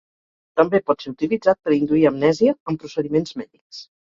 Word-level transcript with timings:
També 0.61 0.79
pot 0.87 1.03
ser 1.03 1.11
utilitzat 1.17 1.61
per 1.67 1.75
induir 1.77 2.07
amnèsia 2.13 2.57
en 2.73 2.81
procediments 2.85 3.39
mèdics. 3.43 3.85